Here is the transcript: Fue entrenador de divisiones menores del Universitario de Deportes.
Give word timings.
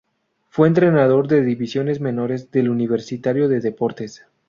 Fue 0.49 0.67
entrenador 0.67 1.27
de 1.27 1.43
divisiones 1.43 2.01
menores 2.01 2.49
del 2.49 2.71
Universitario 2.71 3.47
de 3.47 3.59
Deportes. 3.61 4.25